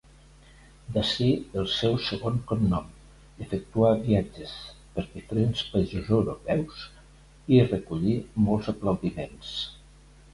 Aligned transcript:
D'ací 0.93 1.25
el 1.63 1.65
seu 1.73 1.97
segon 2.05 2.39
cognom, 2.51 2.87
efectuà 3.47 3.91
viatges 4.07 4.53
per 4.95 5.03
diferents 5.11 5.61
països 5.75 6.09
europeus, 6.17 6.81
i 7.57 7.61
recollí 7.67 8.15
molts 8.47 8.73
aplaudiments. 8.75 9.53